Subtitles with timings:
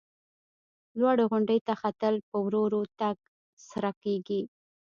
[0.99, 3.15] لوړې غونډۍ ته ختل په ورو ورو تګ
[3.69, 4.41] سره کېږي.